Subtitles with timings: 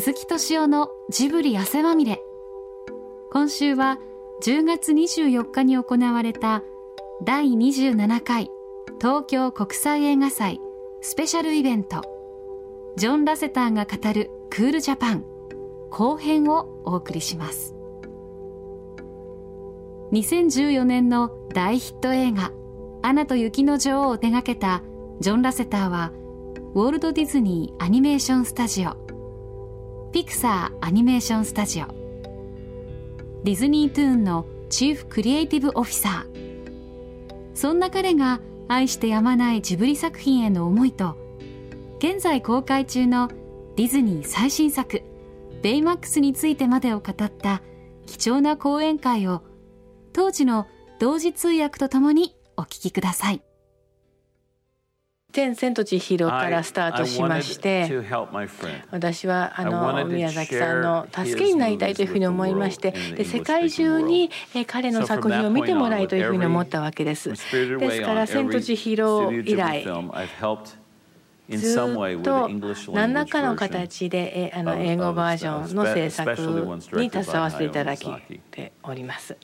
[0.00, 2.22] 鈴木敏夫のジブリ汗まみれ。
[3.32, 3.98] 今週は
[4.44, 6.62] 10月24日に行われた
[7.24, 8.48] 第27回
[9.00, 10.60] 東京国際映画祭
[11.00, 12.02] スペシャルイベント。
[12.96, 15.24] ジョン・ラセターが語るクールジャパン。
[15.90, 17.74] 後編をお送りします。
[20.12, 22.52] 2014年の大ヒット映画
[23.02, 24.84] 「アナと雪の女王」を手掛けた
[25.18, 26.12] ジョン・ラセターは
[26.76, 29.07] ウォールト・ディズニー・アニメーション・スタジオ。
[30.12, 31.86] ピクサー・アニメーション・スタジオ
[33.44, 41.16] ディズニー・トゥーンのチーフ・クリエイティブ・オフィサーそんな彼が愛してやまないジブリ作品への思いと
[41.98, 43.28] 現在公開中の
[43.76, 45.02] ディズニー最新作
[45.60, 47.62] 「ベイマックス」についてまでを語った
[48.06, 49.42] 貴重な講演会を
[50.14, 50.66] 当時の
[50.98, 53.42] 同時通訳とともにお聞きください。
[55.30, 58.02] 天千と千尋からスタートしまして
[58.90, 64.30] 私はあの宮崎さんの助けになりたいというふうに思いましてで世界中に
[64.66, 67.28] 彼の作品を見てもらいというふうに思ったわけです。
[67.28, 69.84] ですから千と千尋以来
[71.50, 72.48] ずっと
[72.92, 76.40] 何らかの形であの英語バージョンの制作
[76.94, 78.06] に携わせていただき
[78.50, 79.36] ております。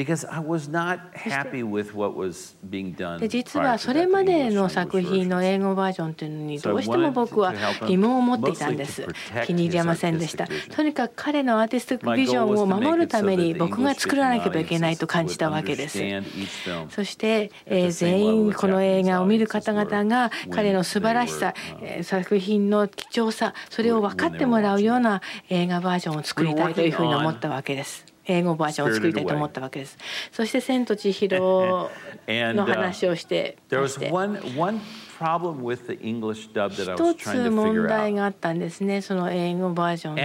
[0.00, 3.18] Because I was not happy with what was being done.
[3.18, 7.52] で実はそれまでの作品の英語バージョンというのにどうしても僕は
[7.86, 9.06] 疑問を持っていたんです。
[9.46, 10.48] 気に入りませんでした。
[10.74, 16.00] とにかく彼のアーティスティックビジョンを守るために僕が作らなければいけないと感じたわけです。
[16.88, 25.20] そして、えー、全員この映画を見る方々が彼の素晴らしさ、えー、作品の貴重さそれを分かってもらうような
[25.50, 29.98] 映画バージョンを作りたいというふうに思ったわけです英語バージョンを作りたいと思ったわけです。
[30.32, 31.90] そして「千と千尋」の
[32.66, 34.10] 話をしてまして。
[37.12, 40.22] 一つ問題があったんですね、その英語バージョンで。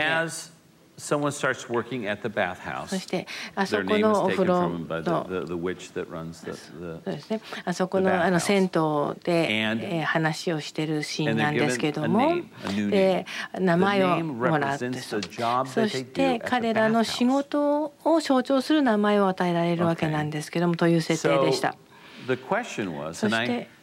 [0.98, 2.88] Someone starts working at the bathhouse.
[2.88, 5.28] そしてあそこのお風呂のそ
[7.12, 7.42] うですね。
[7.66, 8.70] あそこのあの銭湯
[9.24, 12.36] で、えー、話をしてるシーンなんですけども、
[12.90, 13.26] で
[13.60, 21.76] 名前をもらってそして彼らの仕事を象徴する名前を与えられるわけなんですけどもという設定でした。
[22.28, 23.75] そして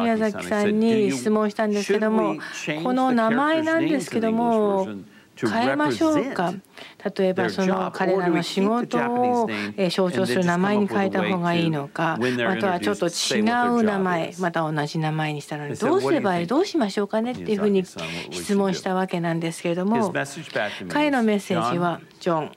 [0.00, 2.36] 宮崎さんに質問したんですけども
[2.82, 4.86] この名前なんですけども
[5.50, 6.52] 変えましょうか
[7.18, 9.48] 例えばその彼らの仕事を
[9.90, 16.46] 象徴する名前に変えた方がいいのかまたはちょっと違う名前また同じ名前にしたのにどうすればいい?
[16.46, 17.82] どうしましょうかねっていうふうに
[18.30, 20.12] 質問したわけなんですけれども
[20.92, 22.52] 彼のメッセージは「ジョン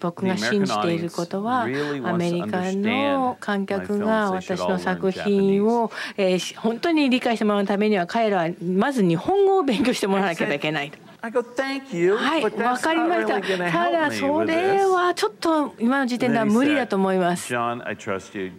[0.00, 10.98] 僕が信じていることはアメリカの観客が私の作品を、えー、本当に理解してもらうためには彼らはまず日本語を勉強してもらわなければいけないと。
[12.16, 13.40] はい、わかりました。
[13.72, 17.48] ただそれはちょっと今の時点では無理だと思います。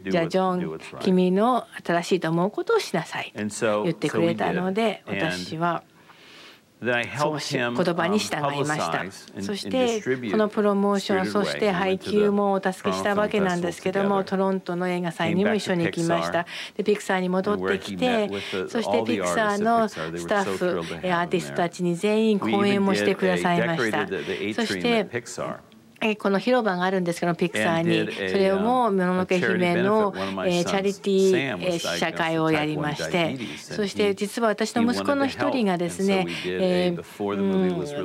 [0.10, 3.32] じゃあジョン、君の新しいと思うことをしなさい。
[3.86, 5.84] 言ってくれたので私は。
[7.18, 9.04] そうし言葉に従いました。
[9.42, 16.46] そしてこのプロモーションそして配給もお助けしたわけなんですけどもトロントの映画祭にも一緒に行きました。
[16.76, 18.30] でピクサーに戻ってきて
[18.70, 20.80] そしてピクサーのスタッフ
[21.12, 24.08] アーティストたちに全員講演もしてくださいました。
[24.08, 25.08] そして
[26.16, 27.98] この広場があるんですけどピクサーに。
[28.30, 36.98] それをももののけ姫のチャリティー試写会をやりましてそして実は私の息子の一人がですね、え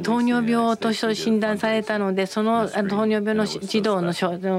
[0.03, 4.13] 糖尿病と診断されたのでその糖尿病の児童の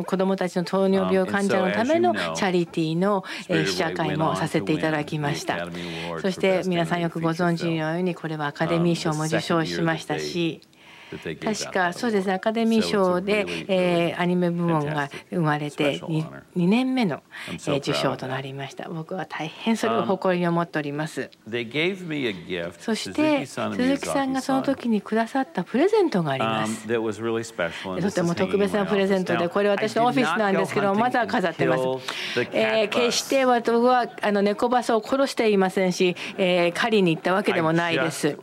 [0.04, 5.68] 子どもたちの糖尿病患者のためのチャリティーの試写会もさせていただきました。
[6.22, 10.62] そして皆さんよくご存知のようにこれはアカデミー賞も受賞しましたし
[11.18, 12.34] 確かそうですね。
[12.34, 16.26] アカデミー賞で、えー、アニメ部門が生まれて 2,
[16.56, 18.90] 2年目の、えー、受賞となりました。
[18.90, 21.30] 僕は大変それを誇りに思っております。
[22.80, 26.88] そして鈴木さんがその時にくださったプレゼントがあります。
[28.02, 31.84] とても特別なプレゼントでこれ私のオフィスなんですけどまだ飾ってます、
[32.52, 38.38] えー、決して私はあの猫バスを殺していませんし、えー、狩りに行ったわけでもないです。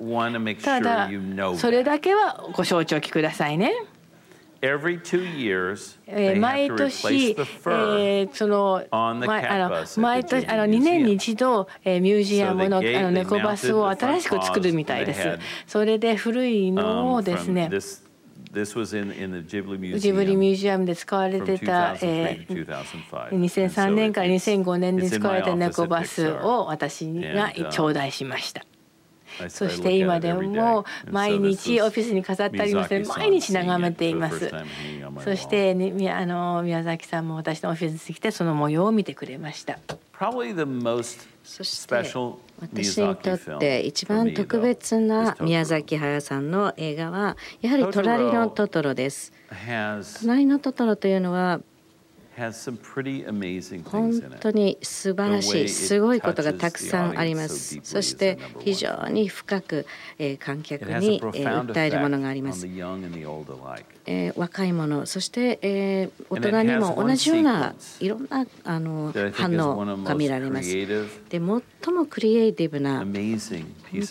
[0.63, 1.09] ただ
[1.57, 3.73] それだけはご承知おきくださいね。
[4.61, 5.99] Every two years,
[6.39, 15.39] 毎年、えー、その、ま、あの毎年あの2年に一度、えー、ミュージアムのあの猫バスを新しく作るみたいです。
[15.67, 17.81] それで古いのをですね、ジ
[20.13, 22.67] ブリミュージアムで使われてた、えー、
[23.31, 28.67] 2003年から2005年に使われた猫バスを私が頂戴しました。
[29.49, 34.51] そして今でも毎日オフィスに飾ってありますので毎日眺めています
[35.25, 39.79] そしてあの宮崎さんも私のオフィスに来てその模様を見てくれました。
[41.43, 41.95] そして
[42.61, 49.33] 私にとって一番特別な宮崎駿さんの映画はやはり「隣のトトロ」です。
[50.21, 51.61] 隣のトトロというのは
[53.91, 59.87] 本当に素晴らしいすごいことがたくさんありますそして非常に深く
[60.39, 62.67] 観客に訴えるものがあります
[64.37, 71.63] 若い者そして大人にも同じようないろんなあの反応が見られますで最も
[72.09, 73.13] クリエイティブな本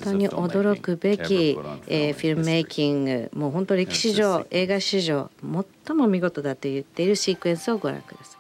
[0.04, 5.64] 当に驚くべきフィルムメイキングもう本当歴史上映画史上最
[5.94, 8.40] も見事だと言っているシークエンスをご覧ください。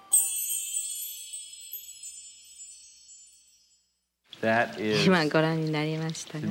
[5.05, 6.47] 今ご覧になりましたが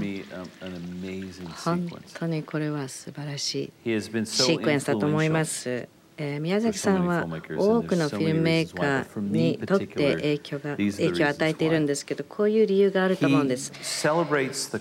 [1.64, 5.88] 本当にこれは素晴らしいシークエンスだと思います。
[6.20, 13.72] えー、宮崎さんは多くのフィルムメーカーにとって影響が影響を与えているんですけどこういう理由があると思うんです。
[14.04, 14.12] や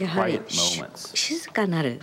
[0.09, 2.01] はり静かなる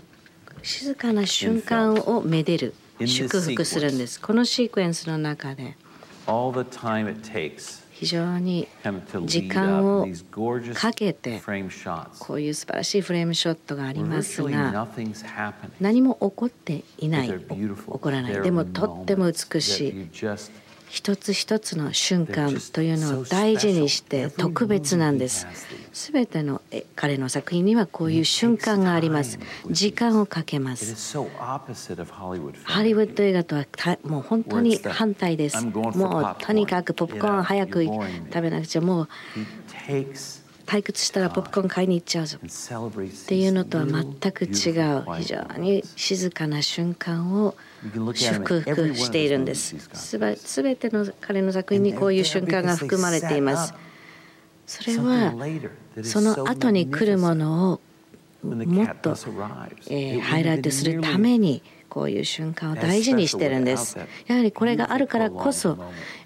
[0.62, 4.20] 静かな瞬間をめでる祝福するんです。
[4.20, 5.76] このシークエンスの中で。
[7.94, 8.67] 非常に
[9.25, 10.08] 時間を
[10.75, 11.41] かけて
[12.19, 14.88] こういう素晴らしいフレームショットがありますが
[15.81, 17.29] 何も起こっていない。
[17.29, 17.38] 起
[17.87, 18.43] こらない。
[18.43, 20.08] でもとっても美しい
[20.94, 25.44] 一つ一つの瞬間というのを大事にして特別なんです。
[25.93, 26.62] すべての
[26.94, 29.41] 彼の作品にはこういう瞬間があります。
[29.69, 31.19] 時間をかけます。
[32.62, 33.67] ハリウッド映画とは
[34.05, 35.67] もう本当に反対です。
[35.67, 39.08] もうとにかくポップコーン早く食べなくちゃもう
[40.66, 47.55] 退屈したらポップコーン買いに行っちゃうぞっていうのとは全く違う非常に静かな瞬間を
[48.14, 49.76] 祝福しているんです。
[50.37, 53.75] すべての彼の作品にこういう瞬間が含まれています。
[54.66, 55.34] それは
[56.02, 57.81] その後に来るものを
[58.44, 59.11] もっと、
[59.88, 63.96] えー、ハイライトするためにこういう瞬間を大事にしてるんです。
[64.26, 65.78] やはりこれがあるからこそ、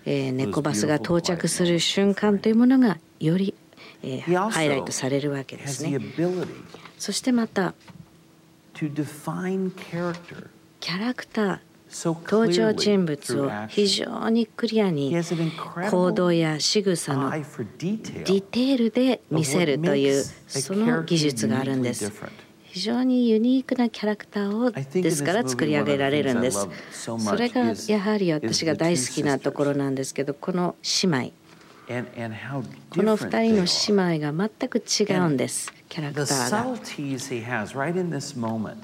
[0.05, 3.55] えー、猫バスが到着する瞬間というものがより、
[4.03, 5.99] えー、ハイライトされるわけですね。
[6.99, 7.75] そしてまた
[8.75, 11.59] キャラクター
[11.91, 15.15] 登場人物を非常にクリアに
[15.91, 22.13] 行動や仕草のディテールで見せるというその技術があるんです。
[22.63, 26.69] 非常にユニークなキャラクターをですから作り上げられるんです。
[26.93, 31.33] それがやはり私が大好きなところなんですけどこの姉妹
[31.89, 35.73] この2人の姉妹が全く違うんです。
[35.89, 36.65] キャラクターが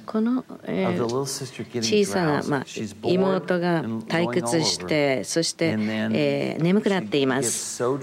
[0.07, 2.65] この、えー、小さな、まあ、
[3.03, 7.77] 妹が退屈してそして、えー、眠くなっています。
[7.77, 7.99] そ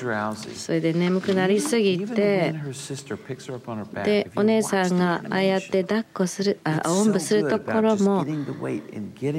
[0.72, 2.54] れで眠くなりすぎて
[4.04, 8.24] でお姉さんがああやって抱っこするあおんぶするところも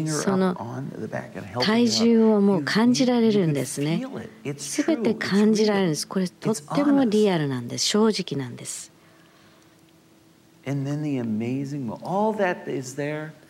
[0.07, 0.57] その
[1.61, 4.05] 体重をもう感じられるんですね。
[4.45, 6.09] 全て感じられるんです。
[6.09, 7.87] これとってもリアルなんです。
[7.87, 8.92] 正直なんです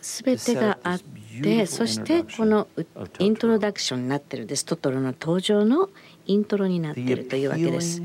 [0.01, 0.99] すべてがあっ
[1.41, 2.67] てそしてこの
[3.19, 4.65] イントロダクションになってるんです。
[4.65, 5.89] トトロの登場の
[6.25, 8.01] イントロになっているというわけです。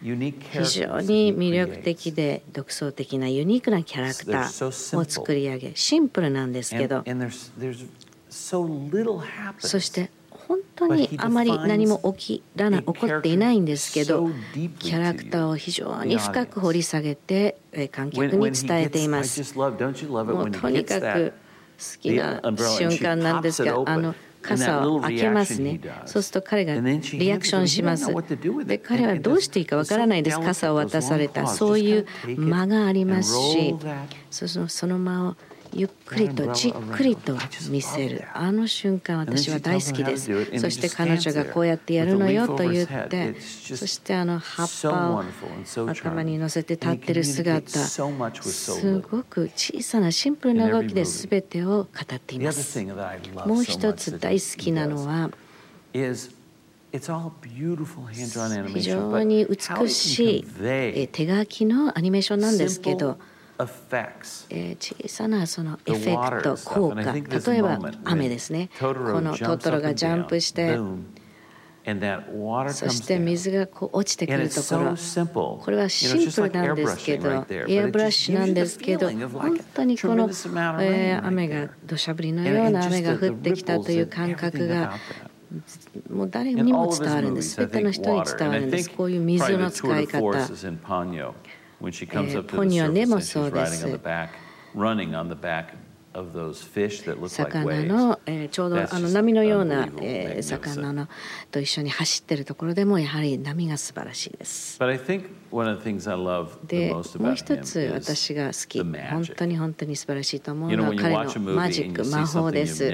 [0.00, 7.02] 非常に魅力的で独創的なユニークなキャラクターを作り上げシンプルなんですけど。
[9.58, 10.10] そして
[10.48, 14.30] 本当にあまり何も起きらな起こっていないんですけど
[14.78, 17.58] キャラクターを非常に深く掘り下げて
[17.92, 19.54] 観客に伝えています。
[19.56, 21.34] もうとにかく
[21.78, 25.80] 好きな瞬間なんですがあの傘を開けますね。
[26.06, 28.06] そうすると彼がリアクションします。
[28.64, 30.40] で彼はどうしていいかわからないです。
[30.40, 31.46] 傘を渡された。
[31.46, 32.06] そういう
[32.38, 33.76] 間がありますし
[34.30, 35.36] その間を
[35.72, 37.36] ゆっくりとじっくりと
[37.70, 38.24] 見せる。
[38.34, 40.58] あの瞬間私は大好きです。
[40.58, 45.24] そして彼女がこうやってやるのよと言ってそしてあの葉っぱを
[45.88, 48.00] 頭に乗せて立ってる姿す
[49.00, 52.78] ごく小さなシンプルな動きで全てを語っています。
[53.46, 55.30] もう一つ大好きなのは
[58.66, 63.18] 非常に美しい手書きのアニメーションなんですけど
[64.50, 67.12] え小さなそのエフェクト効果。
[67.12, 68.70] 例えば雨ですね。
[68.78, 70.78] このトトロがジャンプして
[72.72, 74.96] そして水がこう落ちてくるところ。
[75.64, 77.30] これはシンプルなんですけど
[77.66, 84.94] エアブラッシュなんですけど本当にこの、えー、雨が土砂降りのような雨が降ってきたという感覚が
[86.10, 87.52] もう誰にも伝わるんです。
[87.52, 88.90] すべての人に伝わるんです。
[88.90, 90.20] こういう水の使い方。
[91.80, 93.86] えー、ポニョネもそうです。
[97.28, 101.08] 魚の、えー、ちょうどあの波のような、えー、魚の
[101.50, 104.78] と一緒に走ってるところでもやはり波が素晴らしいです。
[106.66, 107.00] でも
[107.32, 112.84] う一つ私が好き本当に本当に素晴らしいと思うのは彼のマジック魔法です。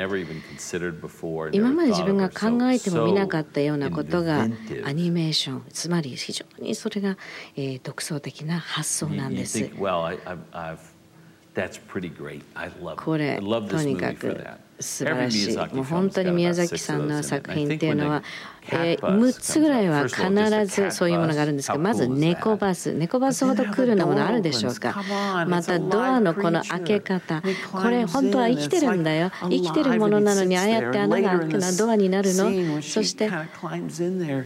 [1.52, 4.42] 今まで自分が考えてもみなかったようなことが
[4.84, 7.16] アニメーションつまり非常にそれが、
[7.56, 9.70] えー、独創的な発想なんです。
[12.96, 14.46] これとにかく
[14.80, 15.56] 素晴らしい。
[15.56, 18.22] もう本当に宮崎さんの作品っていうのは、
[18.70, 20.22] えー、6つぐらいは必
[20.66, 22.92] ずそういうものがあるんですけどまず猫バス。
[22.92, 24.94] 猫バスほどクールなものあるでしょうか？
[25.46, 27.42] またドアのこの開け方。
[27.72, 29.30] これ本当は生きてるんだよ。
[29.42, 32.82] 生きてるものなのにああやって穴が開くのはドアになるの？
[32.82, 33.30] そして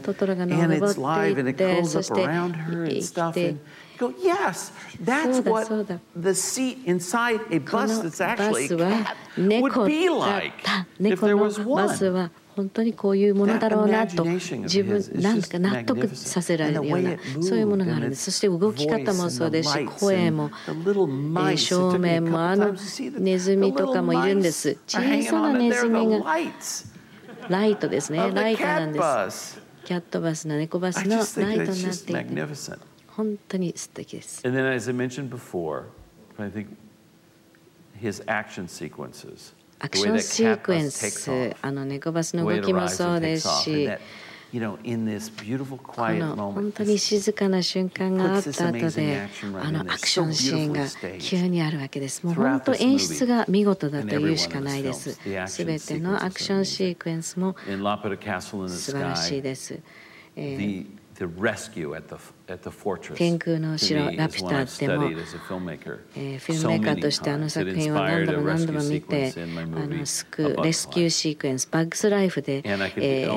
[0.03, 0.95] トトロが登っ
[1.35, 3.57] ていってそして生きて
[3.99, 5.69] go, yes, that's what
[6.17, 10.53] the seat inside a bus that's actually a cat would be like
[10.99, 12.31] if there was one.
[12.59, 18.25] 本当にこういうものだろうなと自分なんか納得させられるようなそういうものがあるんです。
[18.25, 22.75] そして動き方もそうですし声も、えー、正面もあの
[23.21, 24.77] ネズミとかもいるんです。
[24.89, 26.19] 小さなネズミが
[27.49, 28.33] ライトですね。
[28.35, 29.61] ライトなんです。
[29.85, 31.23] キャットバスの猫バスのラ
[31.55, 32.88] イトになっていて
[33.19, 34.47] 本当に素敵です。
[34.47, 35.87] And then, as I mentioned before,
[36.39, 36.69] I think
[38.01, 44.79] his action sequences, アクションシークエンス、あの猫バスの動きもそうですし、この
[46.53, 49.29] 本当に静かな瞬間があった後で、
[49.63, 50.87] あのアクションシーンが
[51.19, 52.25] 急にあるわけです。
[52.25, 55.19] もう本当演出が見事だというしかないです。
[55.49, 59.81] すべてのアクションシークエンスも素晴らしいです。
[60.37, 60.87] えー
[63.17, 69.41] 天空の城ラピュタでも、えー、フィルムメーカーとしてあの作品は何度も何度も見てあ
[69.87, 73.29] の救うレスキューシークエンスバッグスライフで、えー、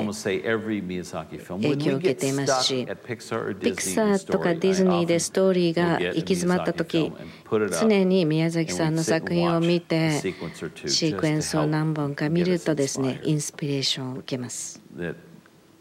[1.58, 7.12] 影響を受けていますしピクサーとかディズニーでストーリーが行き詰まった時
[7.50, 14.80] 常に宮崎さんの作品を見てシークエンスを何本か見るとですねインスピレーションを受けます。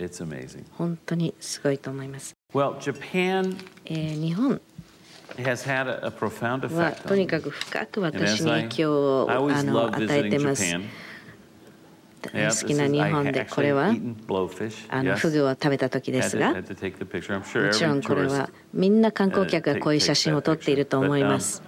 [0.00, 0.64] It's amazing.
[0.72, 2.34] 本当にすごいと思います。
[2.54, 4.60] Well, Japan えー、日本
[5.36, 10.64] has had a, a profound はとにかく深く私に影響をあの与えてます。
[12.22, 13.94] 好きな日本でこれは？
[14.88, 16.52] あのフグを食べた時ですが？
[16.52, 21.62] もちろんこれはみんな観光客がこういう写真を撮っていると思います。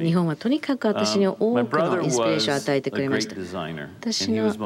[0.00, 1.44] 日本はとにかく私に多く
[1.78, 3.36] のインスピレーションを与えてくれました。
[4.00, 4.58] 私の兄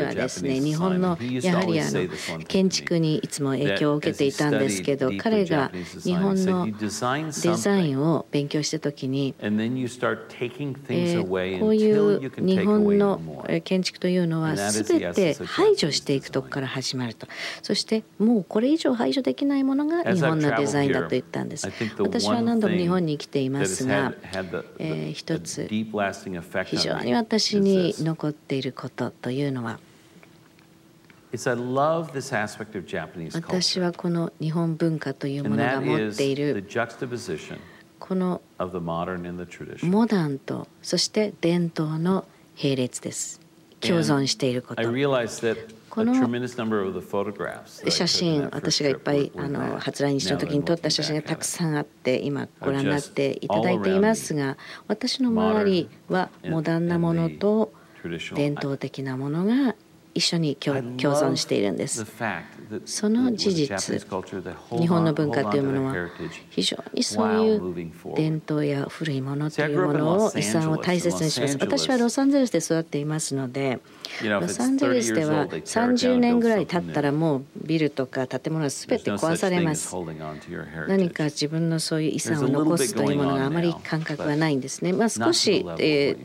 [0.00, 2.08] はですね、日本のやはりあの
[2.48, 5.70] 建築にいつも影響を受けていたんですけど、彼が
[6.02, 7.16] 日本のデザ
[7.78, 13.20] インを勉強したときに、えー、こういう日本の
[13.62, 17.28] 建築というのは全て排除していくところから始まると。
[17.62, 21.51] そしてもうこれ以上排除できないものが日本のデザインだと言ったんです。
[21.52, 21.68] です。
[21.98, 24.14] 私は何度も日本に来ていますが、
[24.78, 29.78] えー、一つ非常に私に残っていることというのは
[33.32, 36.66] 私はこの日本文化というものが持っている
[37.98, 38.42] この
[39.84, 42.26] モダンとそして伝統の
[42.60, 43.40] 並列です。
[43.80, 44.82] 共存していること
[45.94, 46.14] この
[47.90, 54.56] 写真、私がいっぱいあの初来日の時に撮った写真がたくさんあって、今ご覧になっていただいていますが、
[54.88, 57.74] 私の周りはモダンなものと
[58.34, 59.74] 伝統的なものが
[60.14, 62.06] 一緒に共存しているんです。
[62.86, 64.02] その事実、
[64.70, 65.94] 日本の文化というものは
[66.48, 71.58] 非常にそういう伝統や古いものというものを遺産を大切にします。
[71.60, 73.80] 私はロサンゼルスで育っていますので、
[74.22, 79.94] ロサンゼルスでは30年ぐらい経ったらもうビルとか建物は全て壊されます。
[80.88, 84.92] 何か自分のそういう遺産を残すというものがあまり感覚がないんですね。
[84.92, 86.16] まあ、少し、え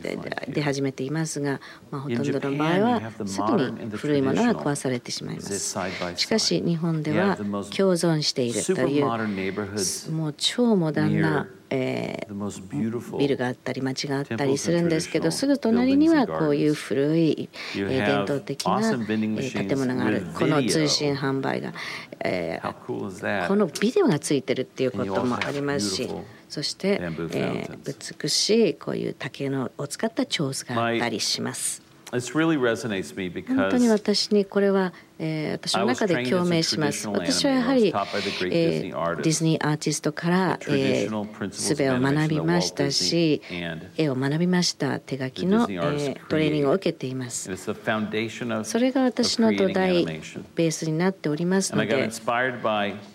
[0.48, 5.78] 出始めていますが、まあ、ほとんどの場合はすぐに古いものは壊されてしまいます。
[6.16, 20.26] しかし日本では共存しているというもう超モダンなえー、ビルがあったり町があったりするんですけどすぐ隣にはこういう古い、えー、伝統的な、えー、建物がある。
[20.34, 21.72] この通信販売が、
[22.20, 26.08] えー、このビデオがついてるっていうこともありますし
[26.48, 31.87] そして、えー、美しいこういう竹のを使ったチョーズがあったりします。
[32.10, 37.06] 本当に私にこれは、えー、私の中で共鳴します。
[37.08, 43.42] 私はやはり、えー、ディズニーアーティストから、えー、術を学びましたし、
[43.96, 45.00] 絵を学びました。
[45.00, 47.54] 手書きの、えー、トレーニングを受けています。
[47.56, 52.10] それが私の土台、ベースになっておりますので、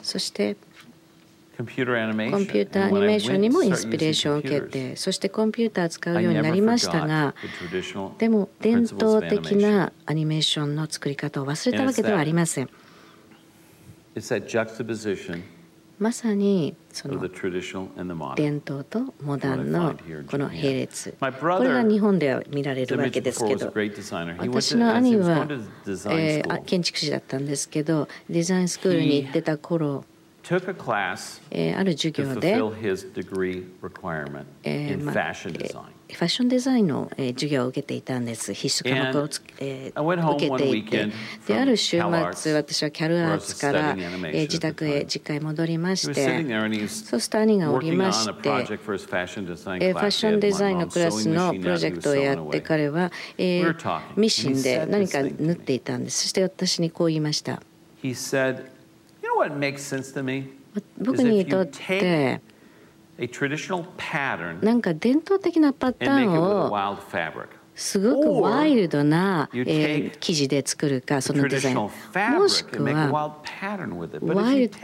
[0.04, 0.56] そして、
[1.56, 7.36] コンピューターアニメーションにもインスピレーションを受けてそしてコンピューターを使うようになりましたが
[8.18, 12.70] でも伝統的なアニメーションの作り方を忘れたわけではありません。
[16.00, 17.30] まさにその
[18.36, 19.96] 伝統とモダンの
[20.28, 21.16] この並列。
[21.20, 21.28] こ
[21.64, 23.72] れが日本では見られるわけですけど
[24.40, 30.04] 私の兄は、えー、建築士だったんですけどデザインスクールに行ってた頃
[31.50, 32.50] えー、ある授業で、
[34.64, 35.14] えーま
[36.14, 38.54] ファッションデザインの、えー、授業を受けていたんです。
[38.54, 41.10] 必須科目をつ、えー、受けていて
[41.48, 42.02] である週
[42.34, 46.14] 末私はキャルアーツから、えー、自宅へ実家へ戻りまして
[47.06, 56.24] そうすると兄がおりまして、えー、ファッションデザインのクラスのプロジェクトをやって彼は、えー、ミシンで何か縫っていたんです。
[56.24, 57.62] そして私にこう言いました。
[60.98, 62.42] 僕にとって
[64.62, 66.98] なんか伝統的なパターンを
[67.76, 71.76] すごくワイルドな、えー、生地で作るかそのデザイン。
[71.76, 71.90] も
[72.48, 73.42] しくは
[74.22, 74.78] ワイルド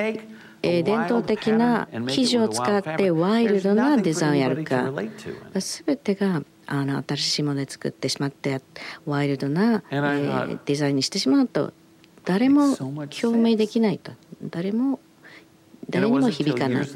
[0.62, 4.92] えー、伝統的な生地を使ってワイルドなデザインをやるか。
[5.54, 8.62] 全てがあの新しいもので作ってしまって
[9.06, 11.74] ワイルドな、えー、デザインにしてしまうと
[12.26, 14.12] 誰も共鳴できないと
[14.44, 15.00] 誰も
[15.90, 16.88] 誰にも響かない。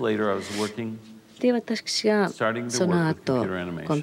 [1.40, 3.48] で私がその後コン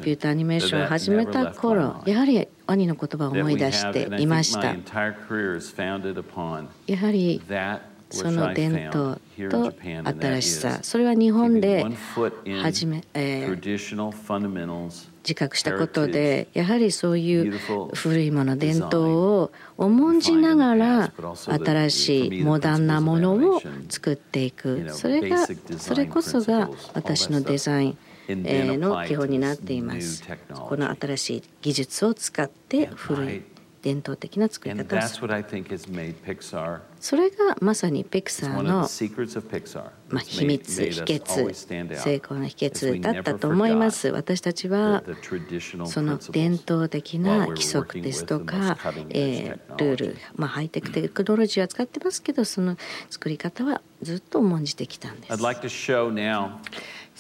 [0.00, 4.74] ピューターアニメーションを始めた頃やはり兄の言葉を思い出していました
[6.86, 7.40] やはり
[8.10, 9.72] その伝統と
[10.04, 11.86] 新しさそれは日本で
[12.60, 13.50] 始め、えー、
[15.22, 17.58] 自覚したことでやはりそういう
[17.94, 21.12] 古いもの伝統を重んじながら
[21.46, 24.90] 新しいモダンなものを作っていく。
[24.90, 25.46] それが
[25.78, 27.96] それこそが私のデザイ
[28.28, 30.24] ンの基本になっています。
[30.54, 33.42] この新しい技術を使って古い
[33.82, 35.28] 伝統的な作り方をする。
[37.00, 38.88] それがまさにピクサーの、
[40.10, 44.08] まあ、秘密秘訣成功の秘訣だったと思います。
[44.08, 45.02] 私たちは
[45.86, 48.76] その伝統的な規則ですとか、
[49.08, 52.76] えー、ルール、まあ、ハイテクテクノロジーは使ってますけどその
[53.08, 55.32] 作り方はずっと重んじてきたんです。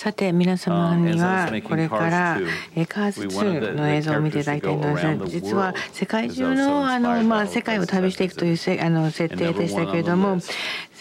[0.00, 2.40] さて皆様にはこれから
[2.88, 5.04] カーズ2の映像を見ていただきたいのです。
[5.04, 10.38] が実は世界中のあのまあ世界を旅していくというせあの設定でしたけれども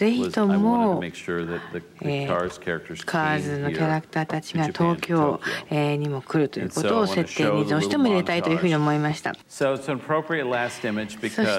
[0.00, 9.34] ぜひとも、えー、カーズのキャラクターたちが東京、えー、にも来るということを設定にどうしても入れたいというふうに思いました。
[9.46, 9.84] そし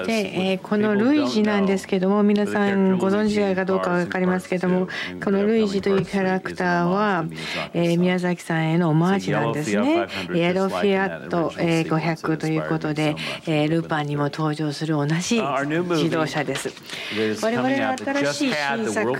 [0.06, 4.88] て、えー、このルイージなんですけども皆さんご存知かどうか分かりますけども
[5.22, 7.24] このルイージというキャラクターは、
[7.74, 10.06] えー、宮崎さんへのオマージュなんですね。
[10.34, 13.16] エロフィアット、えー、500ということで、
[13.46, 16.70] えー、ルパンにも登場する同じ自動車です。
[17.42, 19.12] 我々の新しい新作、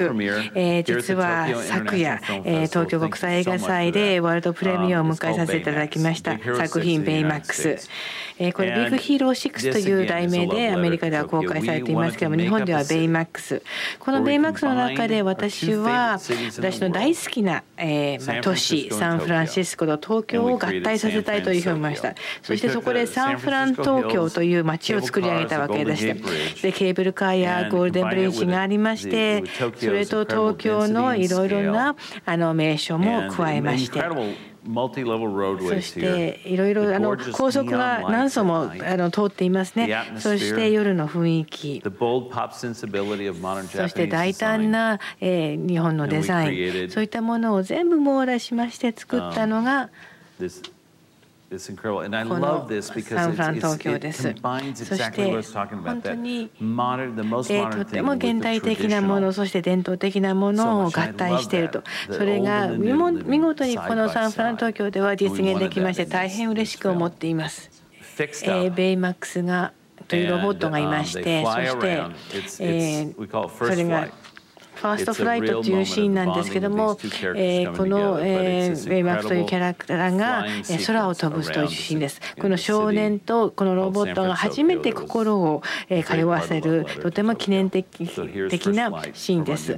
[0.55, 6.39] えー、実は昨夜、えー、東京国際映画祭でワールドプレミアを迎えさせていただきました。
[6.57, 7.77] 作品「ベイマックス」
[8.39, 13.63] えー、これ「ビッグヒーロー6」という題名でアメリカでは公開されていますけれども日本では「ベイマックス」
[14.01, 16.19] この「ベイマックス」の中で私は
[16.57, 17.92] 私の大好きな、えー
[18.27, 26.15] まあ、都市サンフランシスコと東京を合体させたいというふうに思いましたそしてそこでサンフラン東京という街を作り上げたわけでして
[26.63, 29.45] でケーブルカーやゴールデンブリッジがありまして
[29.77, 34.52] それと東京のいろいろなあの名所も加えまして。
[35.77, 39.93] そしていろいろあの高速が何層もあの通っていますね。
[40.19, 41.83] そして夜の雰囲気、
[43.79, 49.91] そして大胆な、えー、日本のデザイン、そういったものを全部網羅しまして作ったのが。
[51.53, 52.01] It's incredible.
[52.01, 56.03] And I love this because it's, it's, it combines exactly what I was talking about.
[56.03, 56.19] That
[56.59, 61.83] modern, the most modern とても現代的なもの、そして伝統的なものを合体していると。
[62.11, 67.71] それが見事にこのサンフラン東京では実現できまして大変嬉しく思っています。
[68.19, 69.73] えー、ベイマックスが
[70.09, 74.09] というロボットがいまして、そして、えー、それが
[74.83, 76.99] ファーストフライトというシーンなんですけども、
[77.37, 82.21] えー、この、えイマックというキャラクターが、えー、空を飛ぶというシーンです。
[82.41, 87.87] この少年とこのロボットが初めて心を、えー、通わせるとても記念的
[88.51, 89.77] 的なシーンです。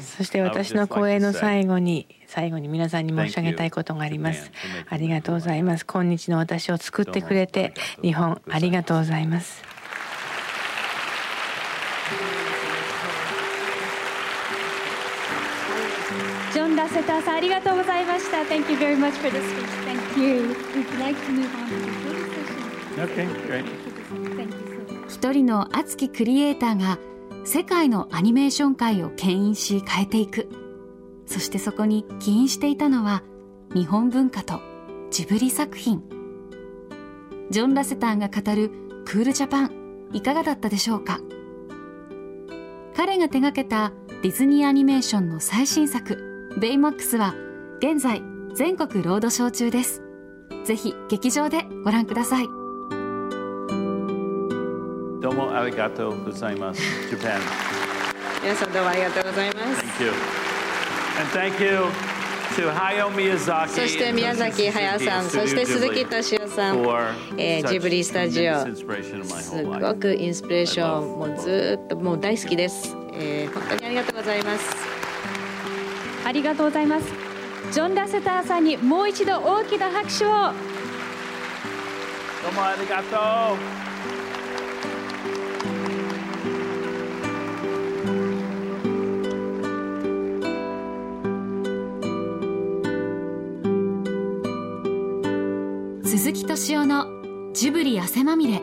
[0.00, 4.52] そして私の講演の最後に最後に皆さんに申し上げたいことがあります。
[4.88, 5.84] ありがとうございます。
[5.84, 9.73] 今日の私を作ってくれて日本ありがとうございます。
[16.94, 18.42] セターさんありがとうございました。
[18.42, 19.66] Thank you very much for the speech.
[19.84, 20.54] Thank you.
[20.76, 21.74] We'd like to move on to
[22.94, 23.64] the Okay, great.
[25.08, 26.98] 一人の熱きクリエイターが
[27.44, 30.48] 世界のアニメーション界を牽引し変えていく。
[31.26, 33.24] そしてそこに起因していたのは
[33.74, 34.60] 日本文化と
[35.10, 36.00] ジブリ作品。
[37.50, 38.70] ジョン・ラセターが語る
[39.04, 41.18] クールジャパンいかがだったでしょうか？
[42.96, 43.90] 彼が手掛けた
[44.22, 47.34] ディズニーアニメーションの最新作ベイマックスは
[47.78, 48.22] 現在
[48.54, 50.02] 全国ロードショー中です。
[50.64, 52.46] ぜひ劇場でご覧ください。
[52.46, 52.52] ど
[55.30, 56.80] うもありがとうございます。
[57.10, 57.40] Japan。
[58.40, 59.82] 皆さんどうもありがとうございます。
[59.82, 60.12] Thank you.
[61.18, 61.90] And thank you.
[62.54, 62.60] そ
[63.88, 66.76] して宮崎駿さん、そして鈴木敏夫さん、
[67.36, 73.52] えー、ジブリスタジオ、すごくインスピレーション、もうずっともう大好きです、えー。
[73.52, 74.83] 本当にありがとうございます。
[76.24, 77.06] ありがとうございます。
[77.72, 80.28] ジョン・ラセターさんにもう一度大きな拍手を。
[80.28, 80.34] ど
[82.50, 83.16] うもありがと
[83.54, 83.84] う。
[96.06, 97.06] 鈴木敏夫の
[97.52, 98.62] ジブリ汗まみれ。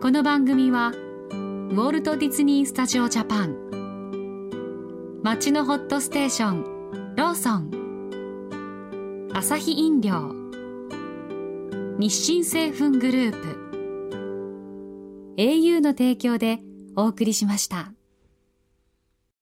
[0.00, 3.56] この番組はウォルト・ディズニー・スタジオ・ジャパン
[5.22, 6.64] 町のホットステーション
[7.14, 9.30] ローソン。
[9.32, 10.34] アサヒ飲料。
[11.96, 13.38] 日清製粉グループ。
[15.36, 16.58] au の提供で
[16.96, 17.92] お送りしました。